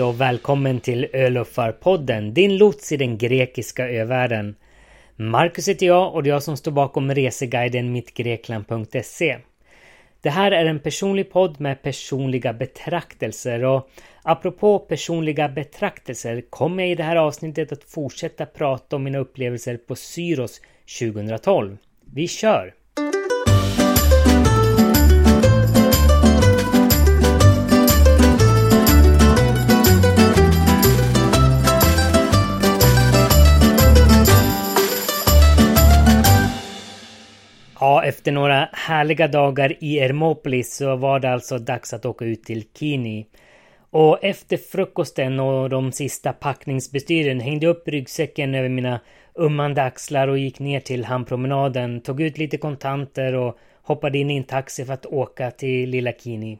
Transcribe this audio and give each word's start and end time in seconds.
Hej 0.00 0.08
och 0.08 0.20
välkommen 0.20 0.80
till 0.80 1.08
Öluffarpodden, 1.12 2.34
din 2.34 2.56
lots 2.56 2.92
i 2.92 2.96
den 2.96 3.18
grekiska 3.18 3.88
övärlden. 3.88 4.54
Marcus 5.16 5.68
heter 5.68 5.86
jag 5.86 6.14
och 6.14 6.22
det 6.22 6.30
är 6.30 6.32
jag 6.32 6.42
som 6.42 6.56
står 6.56 6.72
bakom 6.72 7.14
reseguiden 7.14 7.92
mittgrekland.se. 7.92 9.38
Det 10.20 10.30
här 10.30 10.52
är 10.52 10.64
en 10.64 10.80
personlig 10.80 11.32
podd 11.32 11.60
med 11.60 11.82
personliga 11.82 12.52
betraktelser 12.52 13.64
och 13.64 13.90
apropå 14.22 14.78
personliga 14.78 15.48
betraktelser 15.48 16.42
kommer 16.50 16.82
jag 16.82 16.92
i 16.92 16.94
det 16.94 17.02
här 17.02 17.16
avsnittet 17.16 17.72
att 17.72 17.84
fortsätta 17.84 18.46
prata 18.46 18.96
om 18.96 19.02
mina 19.02 19.18
upplevelser 19.18 19.76
på 19.76 19.96
Syros 19.96 20.60
2012. 21.00 21.76
Vi 22.14 22.28
kör! 22.28 22.74
Ja, 37.80 38.04
efter 38.04 38.32
några 38.32 38.68
härliga 38.72 39.28
dagar 39.28 39.76
i 39.80 40.00
Hermopolis 40.00 40.76
så 40.76 40.96
var 40.96 41.20
det 41.20 41.30
alltså 41.30 41.58
dags 41.58 41.92
att 41.94 42.06
åka 42.06 42.24
ut 42.24 42.44
till 42.44 42.64
Kini. 42.78 43.26
Och 43.90 44.24
efter 44.24 44.56
frukosten 44.56 45.40
och 45.40 45.68
de 45.70 45.92
sista 45.92 46.32
packningsbestyren 46.32 47.40
hängde 47.40 47.66
jag 47.66 47.76
upp 47.76 47.88
ryggsäcken 47.88 48.54
över 48.54 48.68
mina 48.68 49.00
ummande 49.34 49.82
axlar 49.82 50.28
och 50.28 50.38
gick 50.38 50.58
ner 50.58 50.80
till 50.80 51.04
hamnpromenaden, 51.04 52.00
tog 52.00 52.20
ut 52.20 52.38
lite 52.38 52.56
kontanter 52.56 53.34
och 53.34 53.58
hoppade 53.82 54.18
in 54.18 54.30
i 54.30 54.36
en 54.36 54.44
taxi 54.44 54.84
för 54.84 54.92
att 54.92 55.06
åka 55.06 55.50
till 55.50 55.90
Lilla 55.90 56.12
Kini. 56.12 56.58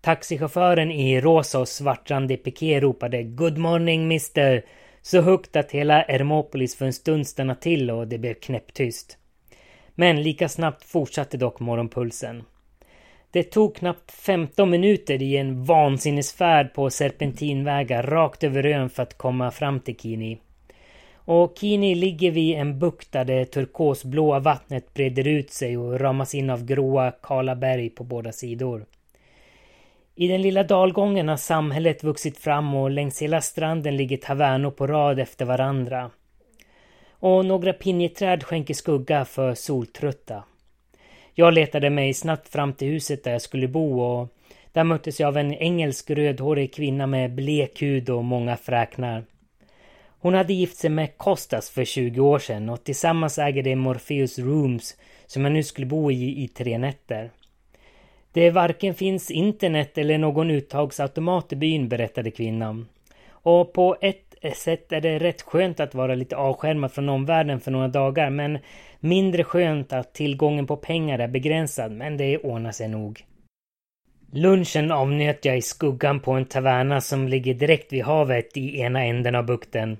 Taxichauffören 0.00 0.90
i 0.90 1.20
rosa 1.20 1.60
och 1.60 1.68
svartrandig 1.68 2.44
piké 2.44 2.80
ropade 2.80 3.22
Good 3.22 3.58
morning 3.58 4.08
mister! 4.08 4.64
Så 5.02 5.20
högt 5.20 5.56
att 5.56 5.72
hela 5.72 6.04
Hermopolis 6.08 6.76
för 6.76 6.86
en 6.86 6.92
stund 6.92 7.26
stannade 7.26 7.60
till 7.60 7.90
och 7.90 8.08
det 8.08 8.18
blev 8.18 8.34
knäpptyst. 8.34 9.18
Men 9.94 10.22
lika 10.22 10.48
snabbt 10.48 10.84
fortsatte 10.84 11.36
dock 11.36 11.60
morgonpulsen. 11.60 12.42
Det 13.30 13.42
tog 13.42 13.76
knappt 13.76 14.12
15 14.12 14.70
minuter 14.70 15.22
i 15.22 15.36
en 15.36 15.64
vansinnesfärd 15.64 16.74
på 16.74 16.90
serpentinvägar 16.90 18.02
rakt 18.02 18.44
över 18.44 18.66
ön 18.66 18.90
för 18.90 19.02
att 19.02 19.18
komma 19.18 19.50
fram 19.50 19.80
till 19.80 19.96
Kini. 19.96 20.38
Och 21.14 21.54
Kini 21.58 21.94
ligger 21.94 22.30
vid 22.30 22.56
en 22.56 22.78
bukt 22.78 23.12
där 23.12 23.24
det 23.24 23.44
turkosblåa 23.44 24.38
vattnet 24.38 24.94
breder 24.94 25.28
ut 25.28 25.50
sig 25.50 25.76
och 25.76 26.00
ramas 26.00 26.34
in 26.34 26.50
av 26.50 26.64
gråa, 26.64 27.10
kala 27.10 27.56
berg 27.56 27.90
på 27.90 28.04
båda 28.04 28.32
sidor. 28.32 28.86
I 30.14 30.28
den 30.28 30.42
lilla 30.42 30.62
dalgången 30.62 31.28
har 31.28 31.36
samhället 31.36 32.04
vuxit 32.04 32.38
fram 32.38 32.74
och 32.74 32.90
längs 32.90 33.22
hela 33.22 33.40
stranden 33.40 33.96
ligger 33.96 34.16
tavernor 34.16 34.70
på 34.70 34.86
rad 34.86 35.18
efter 35.18 35.44
varandra 35.44 36.10
och 37.22 37.44
några 37.44 37.72
pinjeträd 37.72 38.44
skänker 38.44 38.74
skugga 38.74 39.24
för 39.24 39.54
soltrötta. 39.54 40.44
Jag 41.34 41.54
letade 41.54 41.90
mig 41.90 42.14
snabbt 42.14 42.48
fram 42.48 42.72
till 42.72 42.88
huset 42.88 43.24
där 43.24 43.32
jag 43.32 43.42
skulle 43.42 43.68
bo 43.68 44.00
och 44.00 44.28
där 44.72 44.84
möttes 44.84 45.20
jag 45.20 45.28
av 45.28 45.36
en 45.36 45.54
engelsk 45.54 46.10
rödhårig 46.10 46.74
kvinna 46.74 47.06
med 47.06 47.34
blek 47.34 47.82
hud 47.82 48.10
och 48.10 48.24
många 48.24 48.56
fräknar. 48.56 49.24
Hon 50.20 50.34
hade 50.34 50.52
gift 50.52 50.76
sig 50.76 50.90
med 50.90 51.16
Kostas 51.18 51.70
för 51.70 51.84
20 51.84 52.20
år 52.20 52.38
sedan 52.38 52.68
och 52.68 52.84
tillsammans 52.84 53.38
äger 53.38 53.62
de 53.62 53.76
Morpheus 53.76 54.38
Rooms 54.38 54.96
som 55.26 55.44
jag 55.44 55.52
nu 55.52 55.62
skulle 55.62 55.86
bo 55.86 56.10
i 56.10 56.44
i 56.44 56.48
tre 56.48 56.78
nätter. 56.78 57.30
Det 58.32 58.50
varken 58.50 58.94
finns 58.94 59.30
internet 59.30 59.98
eller 59.98 60.18
någon 60.18 60.50
uttagsautomat 60.50 61.52
i 61.52 61.56
byn, 61.56 61.88
berättade 61.88 62.30
kvinnan. 62.30 62.88
Och 63.28 63.72
på 63.72 63.96
ett 64.00 64.31
sätt 64.50 64.92
är 64.92 65.00
det 65.00 65.18
rätt 65.18 65.42
skönt 65.42 65.80
att 65.80 65.94
vara 65.94 66.14
lite 66.14 66.36
avskärmad 66.36 66.92
från 66.92 67.08
omvärlden 67.08 67.60
för 67.60 67.70
några 67.70 67.88
dagar 67.88 68.30
men 68.30 68.58
mindre 69.00 69.44
skönt 69.44 69.92
att 69.92 70.14
tillgången 70.14 70.66
på 70.66 70.76
pengar 70.76 71.18
är 71.18 71.28
begränsad 71.28 71.92
men 71.92 72.16
det 72.16 72.38
ordnar 72.38 72.72
sig 72.72 72.88
nog. 72.88 73.24
Lunchen 74.32 74.92
avnjöt 74.92 75.44
jag 75.44 75.58
i 75.58 75.62
skuggan 75.62 76.20
på 76.20 76.32
en 76.32 76.44
taverna 76.44 77.00
som 77.00 77.28
ligger 77.28 77.54
direkt 77.54 77.92
vid 77.92 78.04
havet 78.04 78.56
i 78.56 78.80
ena 78.80 79.04
änden 79.04 79.34
av 79.34 79.46
bukten. 79.46 79.96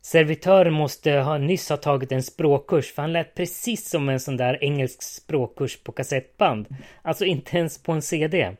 Servitören 0.00 0.72
måste 0.72 1.12
ha 1.12 1.38
nyss 1.38 1.68
ha 1.68 1.76
tagit 1.76 2.12
en 2.12 2.22
språkkurs 2.22 2.92
för 2.92 3.02
han 3.02 3.12
lät 3.12 3.34
precis 3.34 3.90
som 3.90 4.08
en 4.08 4.20
sån 4.20 4.36
där 4.36 4.64
engelsk 4.64 5.02
språkkurs 5.02 5.82
på 5.82 5.92
kassettband. 5.92 6.66
Alltså 7.02 7.24
inte 7.24 7.58
ens 7.58 7.82
på 7.82 7.92
en 7.92 8.02
CD. 8.02 8.56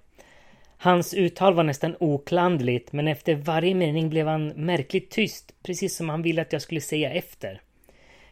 Hans 0.78 1.14
uttal 1.14 1.54
var 1.54 1.64
nästan 1.64 1.96
oklandligt 2.00 2.92
men 2.92 3.08
efter 3.08 3.34
varje 3.34 3.74
mening 3.74 4.10
blev 4.10 4.26
han 4.26 4.48
märkligt 4.48 5.10
tyst, 5.10 5.54
precis 5.62 5.96
som 5.96 6.08
han 6.08 6.22
ville 6.22 6.42
att 6.42 6.52
jag 6.52 6.62
skulle 6.62 6.80
säga 6.80 7.12
efter. 7.12 7.60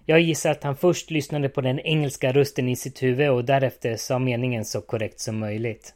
Jag 0.06 0.20
gissar 0.20 0.50
att 0.50 0.62
han 0.62 0.76
först 0.76 1.10
lyssnade 1.10 1.48
på 1.48 1.60
den 1.60 1.80
engelska 1.80 2.32
rösten 2.32 2.68
i 2.68 2.76
sitt 2.76 3.02
huvud 3.02 3.30
och 3.30 3.44
därefter 3.44 3.96
sa 3.96 4.18
meningen 4.18 4.64
så 4.64 4.80
korrekt 4.80 5.20
som 5.20 5.38
möjligt. 5.38 5.94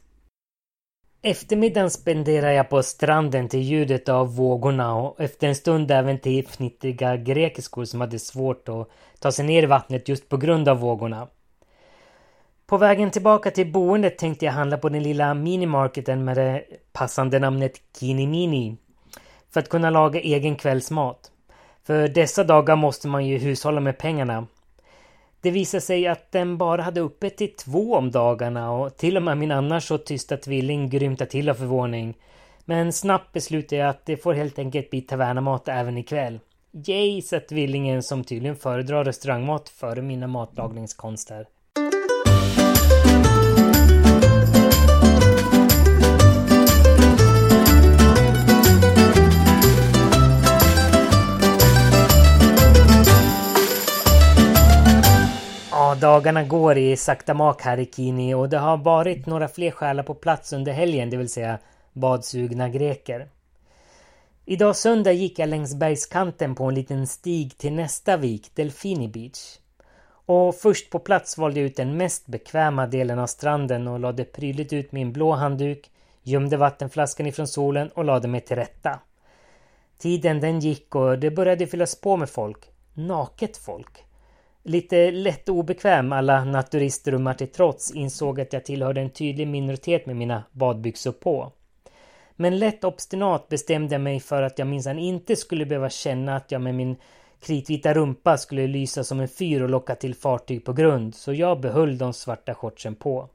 Eftermiddagen 1.21 1.89
spenderar 1.89 2.51
jag 2.51 2.69
på 2.69 2.83
stranden 2.83 3.49
till 3.49 3.61
ljudet 3.61 4.09
av 4.09 4.35
vågorna 4.35 4.95
och 4.95 5.19
efter 5.21 5.47
en 5.47 5.55
stund 5.55 5.91
även 5.91 6.19
till 6.19 6.39
fnittriga 6.47 7.17
grekiskor 7.17 7.85
som 7.85 8.01
hade 8.01 8.19
svårt 8.19 8.69
att 8.69 8.89
ta 9.19 9.31
sig 9.31 9.45
ner 9.45 9.63
i 9.63 9.65
vattnet 9.65 10.09
just 10.09 10.29
på 10.29 10.37
grund 10.37 10.69
av 10.69 10.79
vågorna. 10.79 11.27
På 12.69 12.77
vägen 12.77 13.11
tillbaka 13.11 13.51
till 13.51 13.71
boendet 13.71 14.17
tänkte 14.17 14.45
jag 14.45 14.53
handla 14.53 14.77
på 14.77 14.89
den 14.89 15.03
lilla 15.03 15.33
minimarketen 15.33 16.25
med 16.25 16.37
det 16.37 16.63
passande 16.93 17.39
namnet 17.39 17.73
Kinimini. 17.99 18.77
För 19.49 19.59
att 19.59 19.69
kunna 19.69 19.89
laga 19.89 20.19
egen 20.19 20.55
kvällsmat. 20.55 21.31
För 21.83 22.07
dessa 22.07 22.43
dagar 22.43 22.75
måste 22.75 23.07
man 23.07 23.25
ju 23.25 23.37
hushålla 23.37 23.79
med 23.81 23.97
pengarna. 23.97 24.47
Det 25.41 25.51
visade 25.51 25.81
sig 25.81 26.07
att 26.07 26.31
den 26.31 26.57
bara 26.57 26.81
hade 26.81 27.01
öppet 27.01 27.37
till 27.37 27.55
två 27.55 27.95
om 27.95 28.11
dagarna 28.11 28.71
och 28.71 28.97
till 28.97 29.17
och 29.17 29.23
med 29.23 29.37
min 29.37 29.51
annars 29.51 29.83
så 29.83 29.97
tysta 29.97 30.37
tvilling 30.37 30.89
grymtade 30.89 31.31
till 31.31 31.49
av 31.49 31.53
förvåning. 31.53 32.17
Men 32.65 32.93
snabbt 32.93 33.33
beslutade 33.33 33.81
jag 33.81 33.89
att 33.89 34.05
det 34.05 34.17
får 34.17 34.33
helt 34.33 34.59
enkelt 34.59 34.89
bli 34.89 35.01
tavernamat 35.01 35.67
även 35.67 35.97
ikväll. 35.97 36.39
Yay, 36.87 37.21
sa 37.21 37.39
tvillingen 37.39 38.03
som 38.03 38.23
tydligen 38.23 38.55
föredrar 38.55 39.03
restaurangmat 39.03 39.69
före 39.69 40.01
mina 40.01 40.27
matlagningskonster. 40.27 41.47
Dagarna 56.09 56.43
går 56.43 56.77
i 56.77 56.97
sakta 56.97 57.33
mak 57.33 57.61
här 57.61 57.79
i 57.79 57.85
Kini 57.85 58.33
och 58.33 58.49
det 58.49 58.57
har 58.57 58.77
varit 58.77 59.25
några 59.25 59.47
fler 59.47 59.71
själar 59.71 60.03
på 60.03 60.15
plats 60.15 60.53
under 60.53 60.71
helgen, 60.71 61.09
det 61.09 61.17
vill 61.17 61.29
säga 61.29 61.59
badsugna 61.93 62.69
greker. 62.69 63.27
Idag 64.45 64.75
söndag 64.75 65.11
gick 65.11 65.39
jag 65.39 65.49
längs 65.49 65.75
bergskanten 65.75 66.55
på 66.55 66.63
en 66.63 66.75
liten 66.75 67.07
stig 67.07 67.57
till 67.57 67.73
nästa 67.73 68.17
vik, 68.17 68.55
Delfini 68.55 69.07
Beach. 69.07 69.57
Och 70.25 70.55
först 70.55 70.89
på 70.89 70.99
plats 70.99 71.37
valde 71.37 71.59
jag 71.59 71.67
ut 71.67 71.75
den 71.75 71.97
mest 71.97 72.27
bekväma 72.27 72.87
delen 72.87 73.19
av 73.19 73.27
stranden 73.27 73.87
och 73.87 73.99
lade 73.99 74.23
prydligt 74.23 74.73
ut 74.73 74.91
min 74.91 75.13
blå 75.13 75.31
handduk, 75.31 75.91
gömde 76.23 76.57
vattenflaskan 76.57 77.27
ifrån 77.27 77.47
solen 77.47 77.89
och 77.89 78.05
lade 78.05 78.27
mig 78.27 78.41
till 78.41 78.55
rätta. 78.55 78.99
Tiden 79.97 80.39
den 80.39 80.59
gick 80.59 80.95
och 80.95 81.19
det 81.19 81.31
började 81.31 81.67
fyllas 81.67 82.01
på 82.01 82.17
med 82.17 82.29
folk. 82.29 82.69
Naket 82.93 83.57
folk. 83.57 84.08
Lite 84.69 85.11
lätt 85.11 85.49
obekväm 85.49 86.13
alla 86.13 86.43
naturistrumar 86.43 87.33
till 87.33 87.47
trots 87.47 87.91
insåg 87.91 88.41
att 88.41 88.53
jag 88.53 88.65
tillhörde 88.65 89.01
en 89.01 89.09
tydlig 89.09 89.47
minoritet 89.47 90.05
med 90.05 90.15
mina 90.15 90.43
badbyxor 90.51 91.11
på. 91.11 91.51
Men 92.35 92.59
lätt 92.59 92.83
obstinat 92.83 93.49
bestämde 93.49 93.95
jag 93.95 94.01
mig 94.01 94.19
för 94.19 94.41
att 94.41 94.59
jag 94.59 94.67
minsann 94.67 94.99
inte 94.99 95.35
skulle 95.35 95.65
behöva 95.65 95.89
känna 95.89 96.35
att 96.35 96.51
jag 96.51 96.61
med 96.61 96.75
min 96.75 96.95
kritvita 97.39 97.93
rumpa 97.93 98.37
skulle 98.37 98.67
lysa 98.67 99.03
som 99.03 99.19
en 99.19 99.27
fyr 99.27 99.61
och 99.61 99.69
locka 99.69 99.95
till 99.95 100.15
fartyg 100.15 100.65
på 100.65 100.73
grund, 100.73 101.15
så 101.15 101.33
jag 101.33 101.59
behöll 101.59 101.97
de 101.97 102.13
svarta 102.13 102.55
shortsen 102.55 102.95
på. 102.95 103.29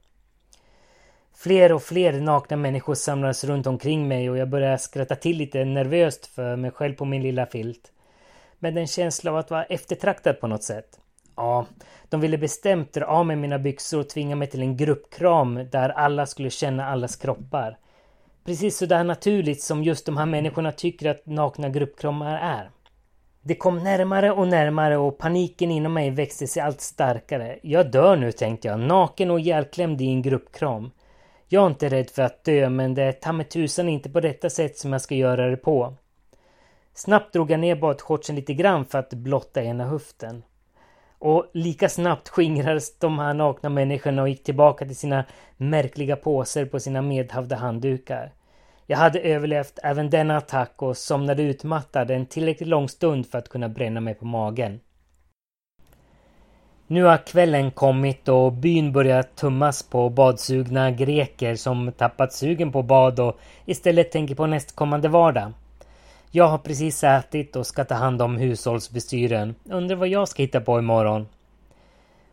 Fler 1.34 1.72
och 1.72 1.82
fler 1.82 2.20
nakna 2.20 2.56
människor 2.56 2.94
samlades 2.94 3.44
runt 3.44 3.66
omkring 3.66 4.08
mig 4.08 4.30
och 4.30 4.38
jag 4.38 4.48
började 4.48 4.78
skratta 4.78 5.16
till 5.16 5.36
lite 5.36 5.64
nervöst 5.64 6.26
för 6.26 6.56
mig 6.56 6.70
själv 6.70 6.94
på 6.94 7.04
min 7.04 7.22
lilla 7.22 7.46
filt. 7.46 7.92
Med 8.58 8.78
en 8.78 8.86
känsla 8.86 9.30
av 9.30 9.36
att 9.36 9.50
vara 9.50 9.64
eftertraktad 9.64 10.40
på 10.40 10.46
något 10.46 10.62
sätt. 10.64 11.00
Ja, 11.36 11.66
de 12.08 12.20
ville 12.20 12.38
bestämt 12.38 12.92
dra 12.92 13.06
av 13.06 13.26
mig 13.26 13.36
mina 13.36 13.58
byxor 13.58 14.00
och 14.00 14.08
tvinga 14.08 14.36
mig 14.36 14.50
till 14.50 14.62
en 14.62 14.76
gruppkram 14.76 15.68
där 15.70 15.88
alla 15.88 16.26
skulle 16.26 16.50
känna 16.50 16.86
allas 16.86 17.16
kroppar. 17.16 17.78
Precis 18.44 18.78
sådär 18.78 19.04
naturligt 19.04 19.62
som 19.62 19.82
just 19.82 20.06
de 20.06 20.16
här 20.16 20.26
människorna 20.26 20.72
tycker 20.72 21.10
att 21.10 21.26
nakna 21.26 21.68
gruppkramar 21.68 22.36
är. 22.36 22.70
Det 23.42 23.54
kom 23.54 23.78
närmare 23.78 24.32
och 24.32 24.48
närmare 24.48 24.96
och 24.96 25.18
paniken 25.18 25.70
inom 25.70 25.92
mig 25.92 26.10
växte 26.10 26.46
sig 26.46 26.62
allt 26.62 26.80
starkare. 26.80 27.58
Jag 27.62 27.90
dör 27.90 28.16
nu 28.16 28.32
tänkte 28.32 28.68
jag, 28.68 28.80
naken 28.80 29.30
och 29.30 29.40
ihjälklämd 29.40 30.00
i 30.00 30.06
en 30.06 30.22
gruppkram. 30.22 30.90
Jag 31.48 31.62
är 31.62 31.66
inte 31.66 31.88
rädd 31.88 32.10
för 32.10 32.22
att 32.22 32.44
dö, 32.44 32.68
men 32.68 32.94
det 32.94 33.02
är 33.02 33.12
ta 33.12 33.32
mig 33.32 33.46
tusan 33.46 33.88
inte 33.88 34.10
på 34.10 34.20
detta 34.20 34.50
sätt 34.50 34.78
som 34.78 34.92
jag 34.92 35.00
ska 35.00 35.14
göra 35.14 35.50
det 35.50 35.56
på. 35.56 35.94
Snabbt 36.94 37.32
drog 37.32 37.50
jag 37.50 37.60
ner 37.60 37.76
badshortsen 37.76 38.36
lite 38.36 38.54
grann 38.54 38.84
för 38.84 38.98
att 38.98 39.12
blotta 39.12 39.62
ena 39.62 39.84
höften. 39.84 40.42
Och 41.24 41.46
lika 41.52 41.88
snabbt 41.88 42.28
skingrades 42.28 42.98
de 42.98 43.18
här 43.18 43.34
nakna 43.34 43.68
människorna 43.68 44.22
och 44.22 44.28
gick 44.28 44.44
tillbaka 44.44 44.84
till 44.84 44.96
sina 44.96 45.24
märkliga 45.56 46.16
påser 46.16 46.64
på 46.66 46.80
sina 46.80 47.02
medhavda 47.02 47.56
handdukar. 47.56 48.32
Jag 48.86 48.98
hade 48.98 49.20
överlevt 49.20 49.78
även 49.82 50.10
denna 50.10 50.36
attack 50.36 50.82
och 50.82 50.96
somnade 50.96 51.42
utmattad 51.42 52.10
en 52.10 52.26
tillräckligt 52.26 52.68
lång 52.68 52.88
stund 52.88 53.26
för 53.26 53.38
att 53.38 53.48
kunna 53.48 53.68
bränna 53.68 54.00
mig 54.00 54.14
på 54.14 54.24
magen. 54.24 54.80
Nu 56.86 57.04
har 57.04 57.26
kvällen 57.26 57.70
kommit 57.70 58.28
och 58.28 58.52
byn 58.52 58.92
börjar 58.92 59.22
tummas 59.22 59.82
på 59.82 60.08
badsugna 60.08 60.90
greker 60.90 61.54
som 61.54 61.92
tappat 61.92 62.32
sugen 62.32 62.72
på 62.72 62.82
bad 62.82 63.20
och 63.20 63.38
istället 63.64 64.12
tänker 64.12 64.34
på 64.34 64.46
nästkommande 64.46 65.08
vardag. 65.08 65.52
Jag 66.36 66.48
har 66.48 66.58
precis 66.58 67.04
ätit 67.04 67.56
och 67.56 67.66
ska 67.66 67.84
ta 67.84 67.94
hand 67.94 68.22
om 68.22 68.36
hushållsbestyren. 68.36 69.54
Undrar 69.64 69.96
vad 69.96 70.08
jag 70.08 70.28
ska 70.28 70.42
hitta 70.42 70.60
på 70.60 70.78
imorgon. 70.78 71.26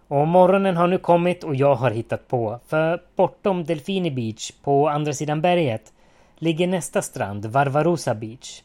Och 0.07 0.27
morgonen 0.27 0.77
har 0.77 0.87
nu 0.87 0.97
kommit 0.97 1.43
och 1.43 1.55
jag 1.55 1.75
har 1.75 1.91
hittat 1.91 2.27
på. 2.27 2.59
För 2.67 3.01
bortom 3.15 3.63
Delfini 3.63 4.11
Beach, 4.11 4.51
på 4.63 4.89
andra 4.89 5.13
sidan 5.13 5.41
berget, 5.41 5.93
ligger 6.37 6.67
nästa 6.67 7.01
strand, 7.01 7.45
Varvarosa 7.45 8.15
Beach. 8.15 8.61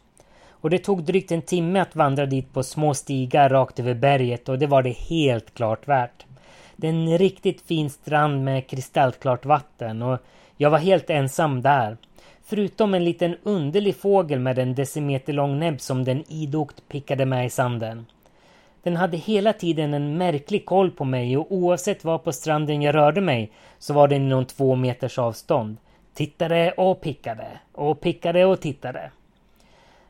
Och 0.49 0.71
det 0.71 0.79
tog 0.79 1.03
drygt 1.03 1.33
en 1.33 1.43
timme 1.43 1.81
att 1.81 1.97
vandra 1.97 2.27
dit 2.27 2.53
på 2.53 2.63
små 2.63 2.95
stigar 2.95 3.49
rakt 3.49 3.81
över 3.81 3.95
berget 3.95 4.49
och 4.49 4.59
det 4.59 4.67
var 4.67 4.83
det 4.83 4.97
helt 4.97 5.55
klart 5.55 5.89
värt. 5.89 6.26
Det 6.77 6.87
är 6.87 6.93
en 6.93 7.19
riktigt 7.19 7.61
fin 7.61 7.91
strand 7.91 8.45
med 8.45 8.67
kristallklart 8.67 9.45
vatten 9.47 10.03
och 10.03 10.19
jag 10.57 10.71
var 10.71 10.79
helt 10.79 11.11
ensam 11.11 11.63
där. 11.63 11.97
Förutom 12.45 12.95
en 12.95 13.05
liten 13.05 13.37
underlig 13.43 13.97
fågel 13.97 14.41
med 14.41 14.59
en 14.59 14.75
decimeter 14.75 15.33
lång 15.33 15.59
näbb 15.59 15.81
som 15.81 16.05
den 16.05 16.25
idogt 16.29 16.89
pickade 16.89 17.27
med 17.27 17.47
i 17.47 17.51
sanden. 17.51 18.07
Den 18.83 18.97
hade 18.97 19.17
hela 19.17 19.53
tiden 19.53 19.95
en 19.95 20.19
märklig 20.19 20.67
koll 20.67 20.91
på 20.91 21.05
mig 21.05 21.37
och 21.37 21.53
oavsett 21.53 22.05
var 22.05 22.19
på 22.19 22.33
stranden 22.33 22.83
jag 22.83 22.95
rörde 22.95 23.21
mig 23.21 23.53
så 23.79 23.95
var 23.95 24.09
den 24.09 24.23
inom 24.23 24.45
två 24.45 24.75
meters 24.75 25.19
avstånd. 25.19 25.77
Tittade 26.15 26.73
och 26.73 27.01
pickade 27.01 27.47
och 27.73 28.01
pickade 28.01 28.45
och 28.45 28.61
tittade. 28.61 29.11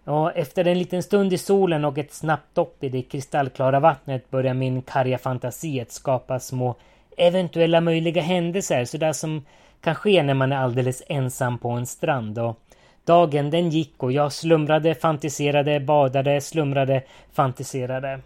Ja, 0.08 0.30
efter 0.30 0.66
en 0.66 0.78
liten 0.78 1.02
stund 1.02 1.32
i 1.32 1.38
solen 1.38 1.84
och 1.84 1.98
ett 1.98 2.12
snabbt 2.12 2.54
dopp 2.54 2.84
i 2.84 2.88
det 2.88 3.02
kristallklara 3.02 3.80
vattnet 3.80 4.30
börjar 4.30 4.54
min 4.54 4.82
karga 4.82 5.18
fantasi 5.18 5.80
att 5.80 5.92
skapa 5.92 6.40
små 6.40 6.74
eventuella 7.16 7.80
möjliga 7.80 8.22
händelser 8.22 8.84
sådär 8.84 9.12
som 9.12 9.44
kan 9.80 9.94
ske 9.94 10.22
när 10.22 10.34
man 10.34 10.52
är 10.52 10.56
alldeles 10.56 11.02
ensam 11.06 11.58
på 11.58 11.70
en 11.70 11.86
strand. 11.86 12.38
Och 12.38 12.60
dagen 13.04 13.50
den 13.50 13.70
gick 13.70 14.02
och 14.02 14.12
jag 14.12 14.32
slumrade, 14.32 14.94
fantiserade, 14.94 15.80
badade, 15.80 16.40
slumrade, 16.40 17.02
fantiserade. 17.32 18.20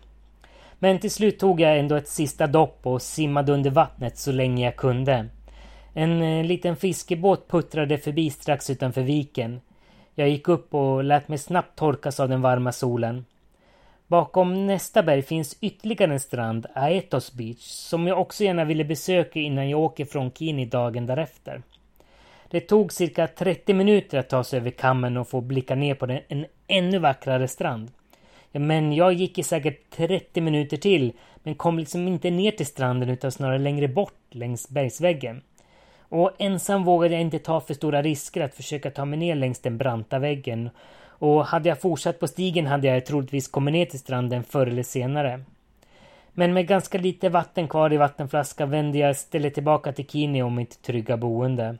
Men 0.79 0.99
till 0.99 1.11
slut 1.11 1.38
tog 1.38 1.61
jag 1.61 1.79
ändå 1.79 1.97
ett 1.97 2.09
sista 2.09 2.47
dopp 2.47 2.79
och 2.83 3.03
simmade 3.03 3.53
under 3.53 3.71
vattnet 3.71 4.19
så 4.19 4.33
länge 4.33 4.65
jag 4.65 4.76
kunde. 4.76 5.26
En 5.94 6.23
eh, 6.23 6.44
liten 6.44 6.76
fiskebåt 6.76 7.49
puttrade 7.49 7.99
förbi 7.99 8.31
strax 8.31 8.71
utanför 8.71 9.03
viken. 9.03 9.61
Jag 10.21 10.29
gick 10.29 10.49
upp 10.49 10.75
och 10.75 11.05
lät 11.05 11.29
mig 11.29 11.39
snabbt 11.39 11.79
torkas 11.79 12.21
av 12.21 12.29
den 12.29 12.43
varma 12.43 12.73
solen. 12.73 13.25
Bakom 14.07 14.67
nästa 14.67 15.03
berg 15.03 15.23
finns 15.23 15.57
ytterligare 15.61 16.13
en 16.13 16.21
strand, 16.21 16.67
Aetos 16.75 17.33
Beach, 17.33 17.61
som 17.61 18.07
jag 18.07 18.21
också 18.21 18.45
gärna 18.45 18.65
ville 18.65 18.85
besöka 18.85 19.41
innan 19.41 19.71
jag 19.71 19.81
åker 19.81 20.05
från 20.05 20.31
Kini 20.31 20.65
dagen 20.65 21.07
därefter. 21.07 21.63
Det 22.51 22.61
tog 22.61 22.93
cirka 22.93 23.27
30 23.27 23.75
minuter 23.75 24.19
att 24.19 24.29
ta 24.29 24.45
sig 24.45 24.61
över 24.61 24.71
kammen 24.71 25.17
och 25.17 25.29
få 25.29 25.41
blicka 25.41 25.75
ner 25.75 25.95
på 25.95 26.07
den, 26.07 26.21
en 26.29 26.47
ännu 26.67 26.99
vackrare 26.99 27.49
strand. 27.49 27.91
Men 28.53 28.93
jag 28.93 29.13
gick 29.13 29.39
i 29.39 29.43
säkert 29.43 29.91
30 29.91 30.41
minuter 30.41 30.77
till, 30.77 31.13
men 31.43 31.55
kom 31.55 31.79
liksom 31.79 32.09
inte 32.09 32.31
ner 32.31 32.51
till 32.51 32.67
stranden 32.67 33.11
utan 33.11 33.33
snarare 33.33 33.59
längre 33.59 33.89
bort 33.89 34.21
längs 34.31 34.69
bergsväggen. 34.69 35.43
Och 36.11 36.31
ensam 36.39 36.85
vågade 36.85 37.15
jag 37.15 37.21
inte 37.21 37.39
ta 37.39 37.61
för 37.61 37.75
stora 37.75 38.03
risker 38.03 38.41
att 38.41 38.55
försöka 38.55 38.91
ta 38.91 39.05
mig 39.05 39.19
ner 39.19 39.35
längs 39.35 39.59
den 39.59 39.79
branta 39.79 40.19
väggen. 40.19 40.71
Och 41.03 41.47
hade 41.47 41.69
jag 41.69 41.81
fortsatt 41.81 42.21
på 42.21 42.29
stigen 42.29 42.67
hade 42.67 42.89
jag 42.89 43.07
troligtvis 43.07 43.49
kommit 43.49 43.73
ner 43.73 43.87
till 43.87 43.99
stranden 43.99 44.45
förr 44.45 44.67
eller 44.67 44.83
senare. 44.83 45.41
Men 46.33 46.53
med 46.53 46.67
ganska 46.67 46.99
lite 46.99 47.29
vatten 47.29 47.69
kvar 47.69 47.93
i 47.93 47.97
vattenflaskan 47.97 48.71
vände 48.71 48.99
jag 48.99 49.11
istället 49.11 49.55
tillbaka 49.55 49.93
till 49.93 50.07
Kini 50.07 50.43
och 50.43 50.53
mitt 50.53 50.83
trygga 50.83 51.17
boende. 51.17 51.77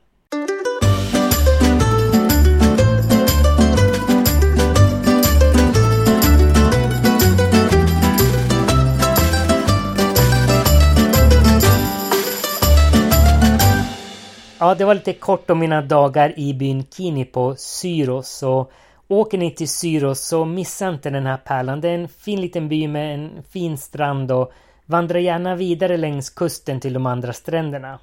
Ja, 14.63 14.75
det 14.75 14.85
var 14.85 14.95
lite 14.95 15.13
kort 15.13 15.49
om 15.49 15.59
mina 15.59 15.81
dagar 15.81 16.39
i 16.39 16.53
byn 16.53 16.83
Kini 16.83 17.25
på 17.25 17.55
Syros. 17.55 18.29
Så 18.29 18.71
åker 19.07 19.37
ni 19.37 19.51
till 19.51 19.69
Syros 19.69 20.19
så 20.19 20.45
missa 20.45 20.89
inte 20.89 21.09
den 21.09 21.25
här 21.25 21.37
pärlan. 21.37 21.81
Det 21.81 21.89
är 21.89 21.95
en 21.95 22.07
fin 22.07 22.41
liten 22.41 22.69
by 22.69 22.87
med 22.87 23.13
en 23.13 23.43
fin 23.49 23.77
strand 23.77 24.31
och 24.31 24.51
vandra 24.85 25.19
gärna 25.19 25.55
vidare 25.55 25.97
längs 25.97 26.29
kusten 26.29 26.79
till 26.79 26.93
de 26.93 27.05
andra 27.05 27.33
stränderna. 27.33 27.99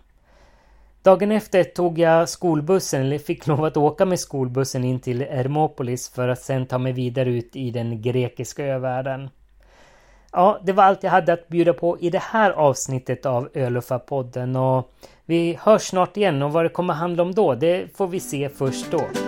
Dagen 1.02 1.32
efter 1.32 1.64
tog 1.64 1.98
jag 1.98 2.28
skolbussen, 2.28 3.00
eller 3.00 3.18
fick 3.18 3.46
lov 3.46 3.64
att 3.64 3.76
åka 3.76 4.04
med 4.04 4.20
skolbussen 4.20 4.84
in 4.84 5.00
till 5.00 5.20
Hermopolis 5.20 6.08
för 6.14 6.28
att 6.28 6.40
sen 6.40 6.66
ta 6.66 6.78
mig 6.78 6.92
vidare 6.92 7.30
ut 7.30 7.56
i 7.56 7.70
den 7.70 8.02
grekiska 8.02 8.64
övärlden. 8.64 9.30
Ja, 10.32 10.60
det 10.64 10.72
var 10.72 10.84
allt 10.84 11.02
jag 11.02 11.10
hade 11.10 11.32
att 11.32 11.48
bjuda 11.48 11.72
på 11.72 11.98
i 12.00 12.10
det 12.10 12.22
här 12.22 12.50
avsnittet 12.50 13.26
av 13.26 13.48
Öluffa-podden 13.54 14.56
och 14.56 14.90
vi 15.26 15.58
hörs 15.60 15.82
snart 15.82 16.16
igen 16.16 16.42
och 16.42 16.52
vad 16.52 16.64
det 16.64 16.68
kommer 16.68 16.94
handla 16.94 17.22
om 17.22 17.34
då, 17.34 17.54
det 17.54 17.96
får 17.96 18.06
vi 18.06 18.20
se 18.20 18.48
först 18.48 18.90
då. 18.90 19.27